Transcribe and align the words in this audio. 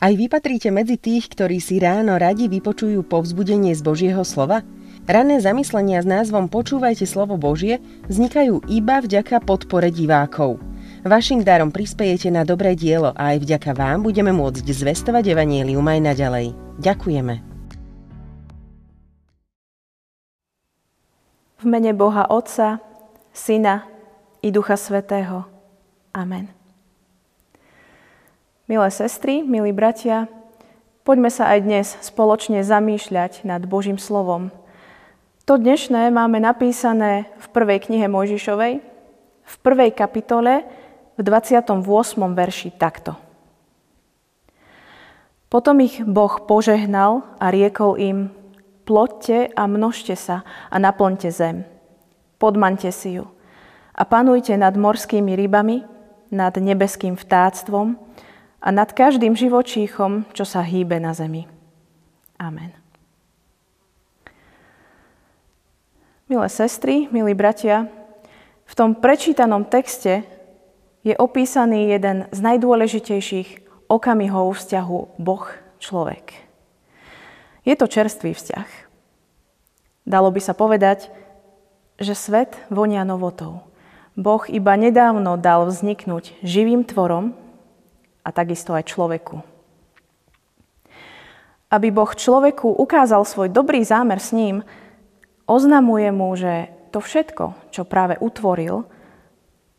Aj 0.00 0.16
vy 0.16 0.32
patríte 0.32 0.72
medzi 0.72 0.96
tých, 0.96 1.28
ktorí 1.28 1.60
si 1.60 1.76
ráno 1.76 2.16
radi 2.16 2.48
vypočujú 2.48 3.04
povzbudenie 3.04 3.76
z 3.76 3.84
Božieho 3.84 4.24
slova? 4.24 4.64
Rané 5.04 5.44
zamyslenia 5.44 6.00
s 6.00 6.08
názvom 6.08 6.48
Počúvajte 6.48 7.04
slovo 7.04 7.36
Božie 7.36 7.84
vznikajú 8.08 8.64
iba 8.72 9.04
vďaka 9.04 9.44
podpore 9.44 9.92
divákov. 9.92 10.56
Vašim 11.04 11.44
darom 11.44 11.68
prispejete 11.68 12.32
na 12.32 12.48
dobré 12.48 12.72
dielo 12.72 13.12
a 13.12 13.36
aj 13.36 13.44
vďaka 13.44 13.76
vám 13.76 14.00
budeme 14.00 14.32
môcť 14.32 14.64
zvestovať 14.64 15.36
Evangelium 15.36 15.84
aj 15.84 16.00
naďalej. 16.00 16.46
Ďakujeme. 16.80 17.34
V 21.60 21.64
mene 21.68 21.92
Boha 21.92 22.24
Otca, 22.32 22.80
Syna 23.36 23.84
i 24.40 24.48
Ducha 24.48 24.80
Svetého. 24.80 25.44
Amen. 26.16 26.59
Milé 28.70 28.86
sestry, 28.94 29.42
milí 29.42 29.74
bratia, 29.74 30.30
poďme 31.02 31.26
sa 31.26 31.50
aj 31.50 31.58
dnes 31.66 31.86
spoločne 32.06 32.62
zamýšľať 32.62 33.42
nad 33.42 33.66
Božím 33.66 33.98
slovom. 33.98 34.54
To 35.50 35.58
dnešné 35.58 36.14
máme 36.14 36.38
napísané 36.38 37.26
v 37.42 37.46
prvej 37.50 37.90
knihe 37.90 38.06
Mojžišovej, 38.06 38.78
v 39.42 39.54
prvej 39.66 39.90
kapitole, 39.90 40.62
v 41.18 41.20
28. 41.26 41.82
verši 42.14 42.70
takto. 42.78 43.18
Potom 45.50 45.82
ich 45.82 46.06
Boh 46.06 46.38
požehnal 46.46 47.26
a 47.42 47.50
riekol 47.50 47.98
im, 47.98 48.30
ploďte 48.86 49.50
a 49.50 49.66
množte 49.66 50.14
sa 50.14 50.46
a 50.70 50.78
naplňte 50.78 51.34
zem. 51.34 51.66
Podmante 52.38 52.94
si 52.94 53.18
ju 53.18 53.26
a 53.98 54.06
panujte 54.06 54.54
nad 54.54 54.78
morskými 54.78 55.34
rybami, 55.34 55.82
nad 56.30 56.54
nebeským 56.54 57.18
vtáctvom, 57.18 57.98
a 58.60 58.68
nad 58.68 58.92
každým 58.92 59.32
živočíchom, 59.32 60.28
čo 60.36 60.44
sa 60.44 60.60
hýbe 60.60 61.00
na 61.00 61.16
zemi. 61.16 61.48
Amen. 62.36 62.76
Milé 66.30 66.46
sestry, 66.46 67.10
milí 67.10 67.34
bratia, 67.34 67.90
v 68.70 68.74
tom 68.78 68.94
prečítanom 68.94 69.66
texte 69.66 70.22
je 71.02 71.16
opísaný 71.16 71.90
jeden 71.90 72.30
z 72.30 72.38
najdôležitejších 72.38 73.48
okamihov 73.90 74.54
vzťahu 74.54 75.18
Boh-človek. 75.18 76.38
Je 77.66 77.74
to 77.74 77.90
čerstvý 77.90 78.30
vzťah. 78.36 78.68
Dalo 80.06 80.30
by 80.30 80.38
sa 80.38 80.54
povedať, 80.54 81.10
že 81.98 82.14
svet 82.14 82.56
vonia 82.70 83.02
novotou. 83.02 83.66
Boh 84.14 84.46
iba 84.46 84.78
nedávno 84.78 85.34
dal 85.34 85.66
vzniknúť 85.66 86.38
živým 86.46 86.86
tvorom, 86.86 87.34
a 88.30 88.34
takisto 88.34 88.78
aj 88.78 88.86
človeku. 88.86 89.42
Aby 91.66 91.90
Boh 91.90 92.14
človeku 92.14 92.78
ukázal 92.78 93.26
svoj 93.26 93.50
dobrý 93.50 93.82
zámer 93.82 94.22
s 94.22 94.30
ním, 94.30 94.62
oznamuje 95.50 96.14
mu, 96.14 96.30
že 96.38 96.70
to 96.94 97.02
všetko, 97.02 97.74
čo 97.74 97.82
práve 97.82 98.14
utvoril, 98.22 98.86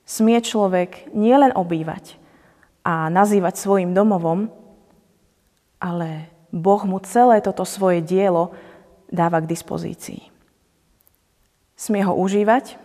smie 0.04 0.44
človek 0.44 1.16
nielen 1.16 1.56
obývať 1.56 2.20
a 2.84 3.08
nazývať 3.08 3.56
svojim 3.56 3.96
domovom, 3.96 4.52
ale 5.80 6.28
Boh 6.52 6.84
mu 6.84 7.00
celé 7.00 7.40
toto 7.40 7.64
svoje 7.64 8.04
dielo 8.04 8.52
dáva 9.08 9.40
k 9.40 9.48
dispozícii. 9.48 10.28
Smie 11.80 12.04
ho 12.04 12.16
užívať 12.20 12.76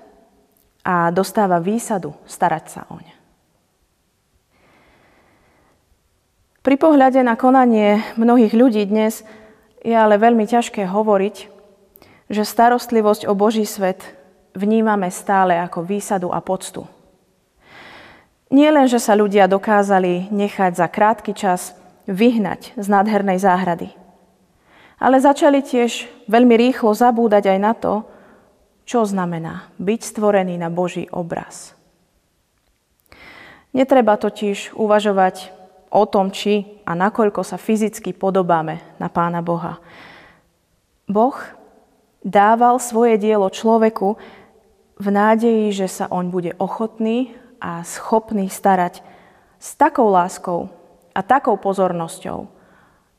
a 0.86 1.10
dostáva 1.10 1.58
výsadu 1.58 2.14
starať 2.30 2.64
sa 2.70 2.82
oň. 2.86 3.15
Pri 6.66 6.74
pohľade 6.74 7.22
na 7.22 7.38
konanie 7.38 8.02
mnohých 8.18 8.50
ľudí 8.50 8.82
dnes 8.90 9.22
je 9.86 9.94
ale 9.94 10.18
veľmi 10.18 10.50
ťažké 10.50 10.90
hovoriť, 10.90 11.36
že 12.26 12.42
starostlivosť 12.42 13.30
o 13.30 13.38
Boží 13.38 13.62
svet 13.62 14.02
vnímame 14.50 15.06
stále 15.14 15.54
ako 15.62 15.86
výsadu 15.86 16.34
a 16.34 16.42
poctu. 16.42 16.82
Nie 18.50 18.74
len, 18.74 18.90
že 18.90 18.98
sa 18.98 19.14
ľudia 19.14 19.46
dokázali 19.46 20.26
nechať 20.34 20.74
za 20.74 20.90
krátky 20.90 21.38
čas 21.38 21.70
vyhnať 22.10 22.74
z 22.74 22.86
nádhernej 22.90 23.38
záhrady, 23.38 23.94
ale 24.98 25.22
začali 25.22 25.62
tiež 25.62 26.10
veľmi 26.26 26.58
rýchlo 26.58 26.90
zabúdať 26.98 27.46
aj 27.46 27.58
na 27.62 27.78
to, 27.78 28.02
čo 28.82 29.06
znamená 29.06 29.70
byť 29.78 30.00
stvorený 30.02 30.58
na 30.58 30.66
Boží 30.66 31.06
obraz. 31.14 31.78
Netreba 33.70 34.18
totiž 34.18 34.74
uvažovať 34.74 35.54
o 35.90 36.02
tom, 36.06 36.34
či 36.34 36.82
a 36.86 36.94
nakoľko 36.94 37.42
sa 37.42 37.58
fyzicky 37.60 38.14
podobáme 38.16 38.82
na 38.98 39.08
Pána 39.10 39.40
Boha. 39.40 39.78
Boh 41.06 41.36
dával 42.26 42.82
svoje 42.82 43.18
dielo 43.22 43.46
človeku 43.46 44.18
v 44.98 45.06
nádeji, 45.06 45.84
že 45.84 45.86
sa 45.86 46.04
on 46.10 46.32
bude 46.32 46.56
ochotný 46.58 47.36
a 47.62 47.86
schopný 47.86 48.50
starať 48.50 49.04
s 49.60 49.78
takou 49.78 50.10
láskou 50.10 50.68
a 51.14 51.20
takou 51.22 51.56
pozornosťou, 51.56 52.48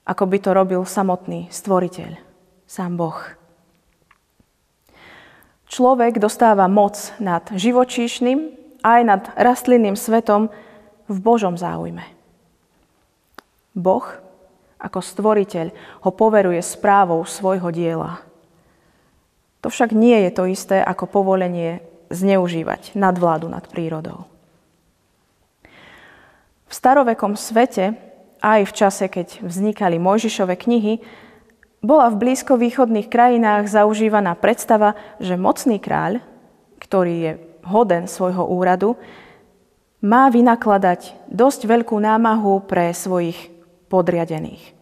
ako 0.05 0.23
by 0.27 0.37
to 0.43 0.49
robil 0.51 0.81
samotný 0.83 1.47
stvoriteľ, 1.49 2.19
sám 2.67 2.99
Boh. 2.99 3.17
Človek 5.67 6.19
dostáva 6.23 6.71
moc 6.71 7.11
nad 7.19 7.43
živočíšnym 7.51 8.55
aj 8.87 9.01
nad 9.03 9.23
rastlinným 9.35 9.99
svetom 9.99 10.47
v 11.11 11.17
Božom 11.19 11.59
záujme. 11.59 12.16
Boh 13.77 14.05
ako 14.81 14.99
stvoriteľ 15.01 15.67
ho 16.05 16.11
poveruje 16.13 16.61
správou 16.61 17.21
svojho 17.25 17.69
diela. 17.69 18.21
To 19.65 19.73
však 19.73 19.93
nie 19.93 20.17
je 20.25 20.31
to 20.33 20.43
isté 20.49 20.77
ako 20.81 21.09
povolenie 21.09 21.81
zneužívať 22.13 22.93
nadvládu 22.93 23.49
nad 23.49 23.65
prírodou. 23.65 24.29
V 26.67 26.73
starovekom 26.73 27.39
svete, 27.39 27.95
aj 28.43 28.61
v 28.69 28.75
čase, 28.75 29.05
keď 29.07 29.41
vznikali 29.41 29.97
Mojžišove 29.97 30.53
knihy, 30.53 31.01
bola 31.81 32.11
v 32.11 32.19
blízkovýchodných 32.27 33.07
krajinách 33.07 33.69
zaužívaná 33.71 34.35
predstava, 34.37 34.97
že 35.17 35.39
mocný 35.39 35.79
kráľ, 35.79 36.19
ktorý 36.81 37.15
je 37.17 37.31
hoden 37.65 38.05
svojho 38.05 38.45
úradu, 38.45 38.99
má 40.03 40.29
vynakladať 40.29 41.27
dosť 41.31 41.65
veľkú 41.65 41.97
námahu 41.97 42.61
pre 42.69 42.93
svojich 42.93 43.56
podriadených. 43.87 44.75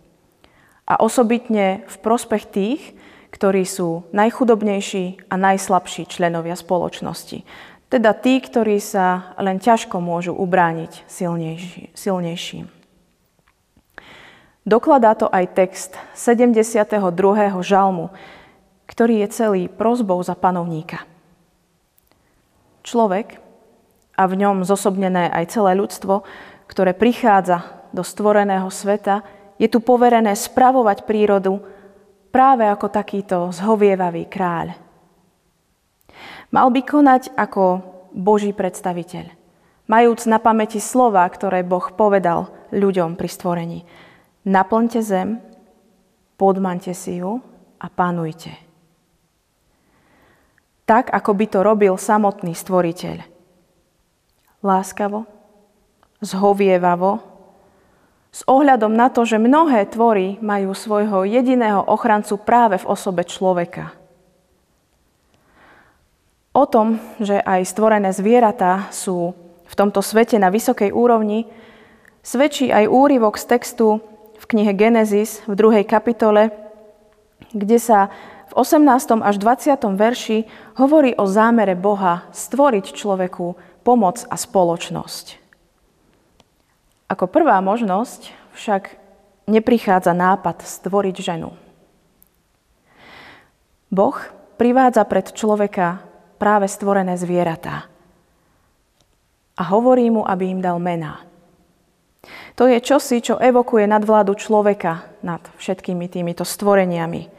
A 0.86 1.02
osobitne 1.02 1.82
v 1.90 1.96
prospech 2.02 2.44
tých, 2.50 2.82
ktorí 3.34 3.66
sú 3.66 4.06
najchudobnejší 4.14 5.28
a 5.28 5.36
najslabší 5.36 6.08
členovia 6.08 6.54
spoločnosti. 6.54 7.44
Teda 7.90 8.16
tí, 8.16 8.40
ktorí 8.42 8.80
sa 8.80 9.36
len 9.38 9.62
ťažko 9.62 10.02
môžu 10.02 10.34
ubrániť 10.34 11.06
silnejší, 11.06 11.94
silnejším. 11.94 12.72
Dokladá 14.66 15.14
to 15.14 15.30
aj 15.30 15.54
text 15.54 15.94
72. 16.18 16.98
žalmu, 17.62 18.10
ktorý 18.90 19.22
je 19.22 19.28
celý 19.30 19.62
prozbou 19.70 20.18
za 20.26 20.34
panovníka. 20.34 21.06
Človek, 22.82 23.46
a 24.16 24.24
v 24.26 24.34
ňom 24.40 24.64
zosobnené 24.64 25.28
aj 25.30 25.54
celé 25.54 25.76
ľudstvo, 25.76 26.24
ktoré 26.66 26.96
prichádza 26.96 27.68
do 27.96 28.04
stvoreného 28.04 28.68
sveta, 28.68 29.24
je 29.56 29.72
tu 29.72 29.80
poverené 29.80 30.36
spravovať 30.36 31.08
prírodu 31.08 31.64
práve 32.36 32.68
ako 32.68 32.92
takýto 32.92 33.48
zhovievavý 33.56 34.28
kráľ. 34.28 34.76
Mal 36.52 36.68
by 36.68 36.82
konať 36.84 37.32
ako 37.40 37.64
Boží 38.12 38.52
predstaviteľ, 38.52 39.32
majúc 39.88 40.28
na 40.28 40.44
pamäti 40.44 40.84
slova, 40.84 41.24
ktoré 41.32 41.64
Boh 41.64 41.88
povedal 41.96 42.52
ľuďom 42.76 43.16
pri 43.16 43.30
stvorení. 43.32 43.80
Naplňte 44.44 45.00
zem, 45.00 45.40
podmante 46.36 46.92
si 46.92 47.24
ju 47.24 47.40
a 47.80 47.88
panujte. 47.88 48.52
Tak, 50.86 51.10
ako 51.10 51.32
by 51.34 51.46
to 51.50 51.60
robil 51.66 51.98
samotný 51.98 52.54
stvoriteľ. 52.54 53.26
Láskavo, 54.62 55.26
zhovievavo, 56.22 57.35
s 58.36 58.44
ohľadom 58.52 58.92
na 58.92 59.08
to, 59.08 59.24
že 59.24 59.40
mnohé 59.40 59.88
tvory 59.88 60.36
majú 60.44 60.76
svojho 60.76 61.24
jediného 61.24 61.80
ochrancu 61.88 62.36
práve 62.36 62.76
v 62.76 62.90
osobe 62.92 63.24
človeka. 63.24 63.96
O 66.52 66.68
tom, 66.68 67.00
že 67.24 67.40
aj 67.40 67.64
stvorené 67.64 68.12
zvieratá 68.12 68.92
sú 68.92 69.32
v 69.64 69.74
tomto 69.80 70.04
svete 70.04 70.36
na 70.36 70.52
vysokej 70.52 70.92
úrovni, 70.92 71.48
svedčí 72.28 72.76
aj 72.76 72.92
úryvok 72.92 73.40
z 73.40 73.56
textu 73.56 74.04
v 74.36 74.44
knihe 74.52 74.76
Genesis 74.76 75.40
v 75.48 75.56
druhej 75.56 75.88
kapitole, 75.88 76.52
kde 77.56 77.80
sa 77.80 78.12
v 78.52 78.54
18. 78.60 79.24
až 79.24 79.36
20. 79.40 79.80
verši 79.96 80.44
hovorí 80.76 81.16
o 81.16 81.24
zámere 81.24 81.76
Boha 81.80 82.28
stvoriť 82.36 83.00
človeku 83.00 83.56
pomoc 83.88 84.28
a 84.28 84.36
spoločnosť. 84.36 85.45
Ako 87.06 87.30
prvá 87.30 87.62
možnosť 87.62 88.34
však 88.58 88.98
neprichádza 89.46 90.14
nápad 90.18 90.66
stvoriť 90.66 91.16
ženu. 91.22 91.54
Boh 93.94 94.18
privádza 94.58 95.06
pred 95.06 95.30
človeka 95.30 96.02
práve 96.42 96.66
stvorené 96.66 97.14
zvieratá 97.16 97.86
a 99.56 99.64
hovorí 99.72 100.12
mu, 100.12 100.26
aby 100.26 100.52
im 100.52 100.60
dal 100.60 100.82
mená. 100.82 101.24
To 102.58 102.66
je 102.66 102.82
čosi, 102.82 103.22
čo 103.22 103.38
evokuje 103.38 103.86
nadvládu 103.86 104.34
človeka 104.34 105.06
nad 105.22 105.40
všetkými 105.62 106.10
týmito 106.10 106.42
stvoreniami. 106.42 107.30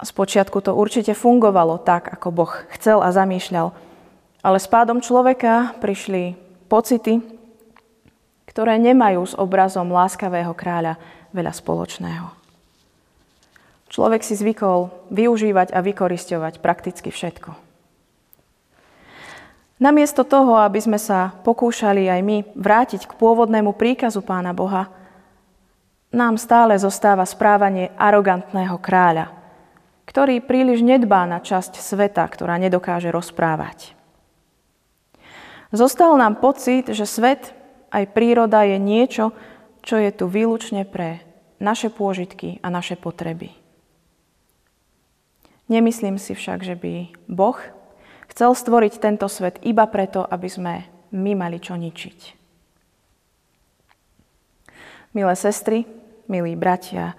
Spočiatku 0.00 0.64
to 0.64 0.72
určite 0.72 1.12
fungovalo 1.12 1.80
tak, 1.80 2.08
ako 2.08 2.28
Boh 2.32 2.52
chcel 2.76 3.04
a 3.04 3.12
zamýšľal, 3.12 3.72
ale 4.40 4.58
s 4.60 4.68
pádom 4.68 5.04
človeka 5.04 5.76
prišli 5.80 6.36
pocity, 6.68 7.35
ktoré 8.56 8.80
nemajú 8.80 9.20
s 9.20 9.36
obrazom 9.36 9.92
láskavého 9.92 10.56
kráľa 10.56 10.96
veľa 11.36 11.52
spoločného. 11.52 12.32
Človek 13.92 14.24
si 14.24 14.32
zvykol 14.32 15.12
využívať 15.12 15.76
a 15.76 15.84
vykoristovať 15.84 16.64
prakticky 16.64 17.12
všetko. 17.12 17.52
Namiesto 19.76 20.24
toho, 20.24 20.56
aby 20.64 20.80
sme 20.80 20.96
sa 20.96 21.36
pokúšali 21.44 22.08
aj 22.08 22.20
my 22.24 22.36
vrátiť 22.56 23.04
k 23.04 23.12
pôvodnému 23.20 23.76
príkazu 23.76 24.24
Pána 24.24 24.56
Boha, 24.56 24.88
nám 26.08 26.40
stále 26.40 26.80
zostáva 26.80 27.28
správanie 27.28 27.92
arogantného 28.00 28.80
kráľa, 28.80 29.36
ktorý 30.08 30.40
príliš 30.40 30.80
nedbá 30.80 31.28
na 31.28 31.44
časť 31.44 31.76
sveta, 31.76 32.24
ktorá 32.24 32.56
nedokáže 32.56 33.12
rozprávať. 33.12 33.92
Zostal 35.76 36.16
nám 36.16 36.40
pocit, 36.40 36.88
že 36.88 37.04
svet 37.04 37.52
aj 37.96 38.12
príroda 38.12 38.68
je 38.68 38.76
niečo, 38.76 39.32
čo 39.80 39.96
je 39.96 40.12
tu 40.12 40.28
výlučne 40.28 40.84
pre 40.84 41.24
naše 41.56 41.88
pôžitky 41.88 42.60
a 42.60 42.68
naše 42.68 43.00
potreby. 43.00 43.56
Nemyslím 45.72 46.20
si 46.20 46.36
však, 46.36 46.60
že 46.60 46.76
by 46.76 46.92
Boh 47.32 47.56
Chcel 48.36 48.52
stvoriť 48.52 48.98
tento 48.98 49.26
svet 49.30 49.62
iba 49.62 49.86
preto, 49.86 50.20
aby 50.20 50.48
sme 50.50 50.74
my 51.14 51.32
mali 51.38 51.62
čo 51.62 51.78
ničiť. 51.78 52.18
Milé 55.16 55.34
sestry, 55.38 55.88
milí 56.28 56.52
bratia, 56.52 57.16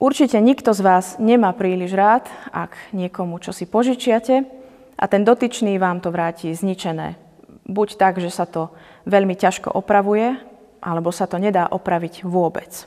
určite 0.00 0.40
nikto 0.40 0.72
z 0.72 0.80
vás 0.80 1.06
nemá 1.20 1.52
príliš 1.52 1.92
rád, 1.92 2.24
ak 2.48 2.72
niekomu 2.96 3.36
čo 3.42 3.52
si 3.52 3.68
požičiate 3.68 4.48
a 4.96 5.04
ten 5.04 5.28
dotyčný 5.28 5.76
vám 5.76 6.00
to 6.00 6.08
vráti 6.08 6.56
zničené. 6.56 7.25
Buď 7.66 7.98
tak, 7.98 8.22
že 8.22 8.30
sa 8.30 8.46
to 8.46 8.70
veľmi 9.10 9.34
ťažko 9.34 9.74
opravuje, 9.74 10.38
alebo 10.78 11.10
sa 11.10 11.26
to 11.26 11.42
nedá 11.42 11.66
opraviť 11.66 12.22
vôbec. 12.22 12.86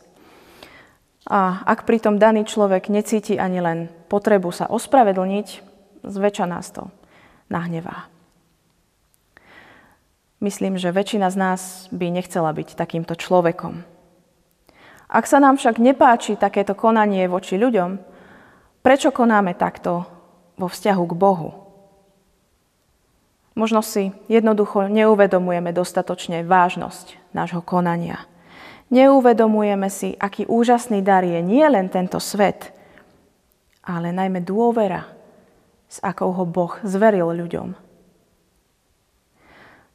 A 1.27 1.61
ak 1.67 1.83
pritom 1.83 2.15
daný 2.15 2.47
človek 2.47 2.87
necíti 2.87 3.35
ani 3.35 3.59
len 3.59 3.91
potrebu 4.07 4.49
sa 4.55 4.71
ospravedlniť, 4.71 5.47
zväčša 6.07 6.45
nás 6.47 6.71
to 6.71 6.87
nahnevá. 7.51 8.07
Myslím, 10.39 10.79
že 10.79 10.95
väčšina 10.95 11.27
z 11.27 11.37
nás 11.37 11.61
by 11.91 12.07
nechcela 12.15 12.55
byť 12.55 12.79
takýmto 12.79 13.19
človekom. 13.19 13.83
Ak 15.11 15.27
sa 15.27 15.43
nám 15.43 15.59
však 15.59 15.83
nepáči 15.83 16.39
takéto 16.39 16.71
konanie 16.79 17.27
voči 17.27 17.59
ľuďom, 17.59 17.99
prečo 18.79 19.11
konáme 19.11 19.51
takto 19.59 20.07
vo 20.55 20.71
vzťahu 20.71 21.03
k 21.03 21.13
Bohu? 21.19 21.68
Možno 23.59 23.83
si 23.83 24.15
jednoducho 24.31 24.87
neuvedomujeme 24.87 25.75
dostatočne 25.75 26.47
vážnosť 26.47 27.35
nášho 27.35 27.59
konania. 27.59 28.23
Neuvedomujeme 28.87 29.91
si, 29.91 30.15
aký 30.15 30.47
úžasný 30.47 31.03
dar 31.03 31.27
je 31.27 31.43
nie 31.43 31.67
len 31.67 31.91
tento 31.91 32.23
svet, 32.23 32.71
ale 33.83 34.15
najmä 34.15 34.39
dôvera 34.47 35.11
s 35.91 35.99
akou 35.99 36.31
ho 36.31 36.47
Boh 36.47 36.79
zveril 36.87 37.35
ľuďom. 37.35 37.75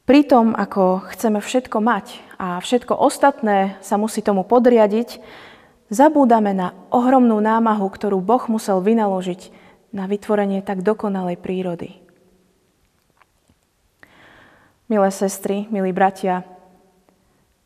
Pritom, 0.04 0.52
ako 0.52 1.08
chceme 1.16 1.40
všetko 1.40 1.80
mať 1.80 2.20
a 2.36 2.60
všetko 2.60 2.92
ostatné 2.92 3.80
sa 3.80 3.96
musí 3.96 4.20
tomu 4.20 4.44
podriadiť, 4.44 5.24
zabúdame 5.88 6.52
na 6.52 6.76
ohromnú 6.92 7.40
námahu, 7.40 7.88
ktorú 7.88 8.20
Boh 8.20 8.44
musel 8.52 8.84
vynaložiť 8.84 9.48
na 9.96 10.04
vytvorenie 10.04 10.60
tak 10.60 10.84
dokonalej 10.84 11.40
prírody. 11.40 12.03
Milé 14.84 15.08
sestry, 15.08 15.64
milí 15.72 15.96
bratia, 15.96 16.44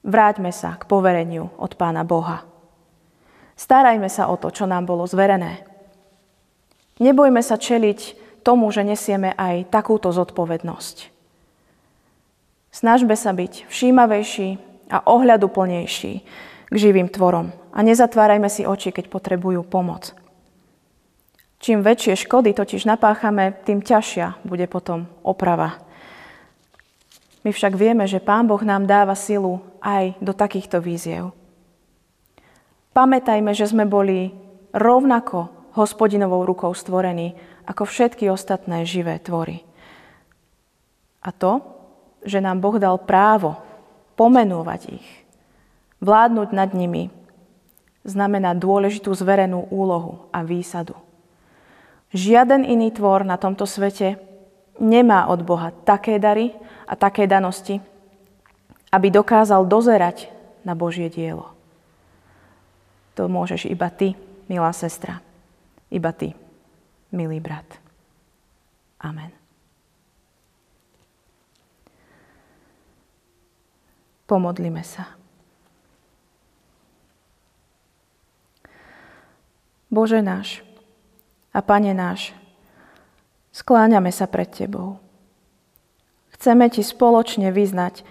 vráťme 0.07 0.55
sa 0.55 0.79
k 0.79 0.87
povereniu 0.87 1.51
od 1.59 1.75
Pána 1.75 2.07
Boha. 2.07 2.47
Starajme 3.59 4.07
sa 4.07 4.31
o 4.31 4.39
to, 4.39 4.55
čo 4.55 4.71
nám 4.71 4.87
bolo 4.87 5.03
zverené. 5.03 5.67
Nebojme 7.03 7.43
sa 7.43 7.59
čeliť 7.59 8.15
tomu, 8.47 8.71
že 8.71 8.87
nesieme 8.87 9.35
aj 9.35 9.67
takúto 9.67 10.15
zodpovednosť. 10.15 11.11
Snažme 12.71 13.19
sa 13.19 13.35
byť 13.35 13.67
všímavejší 13.67 14.49
a 14.95 15.03
ohľaduplnejší 15.03 16.13
k 16.71 16.75
živým 16.79 17.11
tvorom 17.11 17.51
a 17.75 17.79
nezatvárajme 17.83 18.47
si 18.47 18.63
oči, 18.63 18.95
keď 18.95 19.11
potrebujú 19.11 19.67
pomoc. 19.67 20.15
Čím 21.59 21.83
väčšie 21.83 22.15
škody 22.15 22.55
totiž 22.55 22.87
napáchame, 22.87 23.59
tým 23.67 23.83
ťažšia 23.83 24.47
bude 24.47 24.71
potom 24.71 25.11
oprava. 25.27 25.88
My 27.47 27.51
však 27.55 27.79
vieme, 27.79 28.05
že 28.11 28.23
Pán 28.23 28.51
Boh 28.51 28.61
nám 28.63 28.89
dáva 28.89 29.15
silu 29.15 29.63
aj 29.79 30.19
do 30.19 30.35
takýchto 30.35 30.83
víziev. 30.83 31.31
Pamätajme, 32.97 33.55
že 33.55 33.71
sme 33.71 33.87
boli 33.87 34.35
rovnako 34.75 35.73
hospodinovou 35.79 36.43
rukou 36.43 36.75
stvorení 36.75 37.39
ako 37.69 37.87
všetky 37.87 38.27
ostatné 38.27 38.83
živé 38.83 39.23
tvory. 39.23 39.63
A 41.23 41.31
to, 41.31 41.63
že 42.27 42.43
nám 42.43 42.59
Boh 42.59 42.75
dal 42.81 42.99
právo 42.99 43.55
pomenovať 44.19 44.81
ich, 44.99 45.09
vládnuť 46.03 46.49
nad 46.51 46.75
nimi, 46.75 47.15
znamená 48.03 48.57
dôležitú 48.57 49.15
zverenú 49.15 49.71
úlohu 49.71 50.27
a 50.35 50.43
výsadu. 50.43 50.97
Žiaden 52.17 52.65
iný 52.65 52.91
tvor 52.91 53.23
na 53.23 53.37
tomto 53.37 53.69
svete 53.69 54.17
nemá 54.79 55.27
od 55.29 55.43
Boha 55.43 55.75
také 55.85 56.19
dary 56.19 56.55
a 56.87 56.97
také 56.97 57.27
danosti, 57.27 57.79
aby 58.89 59.13
dokázal 59.13 59.69
dozerať 59.69 60.33
na 60.65 60.73
Božie 60.73 61.13
dielo. 61.13 61.53
To 63.19 63.27
môžeš 63.27 63.67
iba 63.67 63.91
ty, 63.91 64.15
milá 64.47 64.71
sestra. 64.71 65.21
Iba 65.91 66.15
ty, 66.15 66.33
milý 67.11 67.43
brat. 67.43 67.67
Amen. 69.03 69.35
Pomodlime 74.29 74.85
sa. 74.85 75.19
Bože 79.89 80.21
náš 80.21 80.61
a 81.49 81.65
Pane 81.65 81.97
náš, 81.97 82.37
skláňame 83.53 84.13
sa 84.13 84.27
pred 84.29 84.49
Tebou. 84.49 85.01
Chceme 86.37 86.71
Ti 86.71 86.87
spoločne 86.87 87.51
vyznať, 87.51 88.07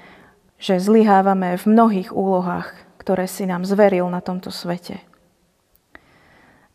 že 0.58 0.82
zlyhávame 0.82 1.56
v 1.56 1.64
mnohých 1.70 2.10
úlohách, 2.12 2.74
ktoré 2.98 3.30
si 3.30 3.48
nám 3.48 3.64
zveril 3.64 4.10
na 4.10 4.20
tomto 4.20 4.52
svete. 4.52 5.00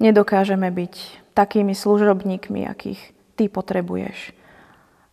Nedokážeme 0.00 0.70
byť 0.72 0.94
takými 1.36 1.76
služobníkmi, 1.76 2.66
akých 2.66 3.00
ty 3.36 3.46
potrebuješ 3.52 4.34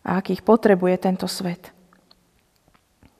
a 0.02 0.18
akých 0.18 0.40
potrebuje 0.42 0.96
tento 1.02 1.28
svet. 1.28 1.70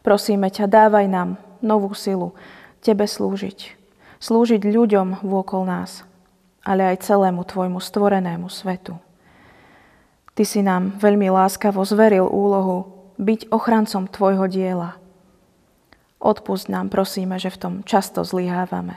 Prosíme 0.00 0.48
ťa, 0.48 0.64
dávaj 0.64 1.06
nám 1.12 1.36
novú 1.60 1.92
silu 1.92 2.32
Tebe 2.80 3.04
slúžiť. 3.04 3.76
Slúžiť 4.20 4.64
ľuďom 4.64 5.20
vôkol 5.20 5.68
nás, 5.68 6.08
ale 6.64 6.88
aj 6.88 7.04
celému 7.04 7.44
Tvojmu 7.44 7.80
stvorenému 7.80 8.48
svetu. 8.48 8.96
Ty 10.40 10.48
si 10.48 10.64
nám 10.64 10.96
veľmi 10.96 11.28
láskavo 11.28 11.84
zveril 11.84 12.24
úlohu 12.24 13.12
byť 13.20 13.52
ochrancom 13.52 14.08
Tvojho 14.08 14.48
diela. 14.48 14.96
Odpust 16.16 16.72
nám, 16.72 16.88
prosíme, 16.88 17.36
že 17.36 17.52
v 17.52 17.60
tom 17.60 17.74
často 17.84 18.24
zlyhávame. 18.24 18.96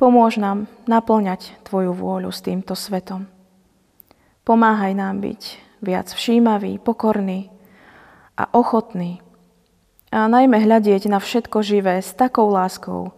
Pomôž 0.00 0.40
nám 0.40 0.72
naplňať 0.88 1.60
Tvoju 1.68 1.92
vôľu 1.92 2.32
s 2.32 2.40
týmto 2.40 2.72
svetom. 2.72 3.28
Pomáhaj 4.40 4.96
nám 4.96 5.20
byť 5.20 5.60
viac 5.84 6.08
všímavý, 6.08 6.80
pokorný 6.80 7.52
a 8.40 8.48
ochotný. 8.56 9.20
A 10.16 10.32
najmä 10.32 10.64
hľadieť 10.64 11.12
na 11.12 11.20
všetko 11.20 11.60
živé 11.60 12.00
s 12.00 12.16
takou 12.16 12.48
láskou, 12.48 13.12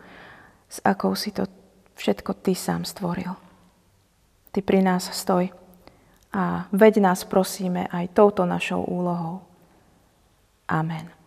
s 0.67 0.83
akou 0.83 1.14
si 1.14 1.31
to 1.31 1.47
všetko 1.95 2.43
Ty 2.43 2.59
sám 2.59 2.83
stvoril. 2.83 3.38
Ty 4.50 4.67
pri 4.67 4.83
nás 4.83 5.07
stoj 5.14 5.55
a 6.32 6.68
veď 6.73 7.00
nás 7.00 7.25
prosíme 7.25 7.88
aj 7.88 8.12
touto 8.12 8.44
našou 8.44 8.85
úlohou. 8.85 9.40
Amen. 10.68 11.17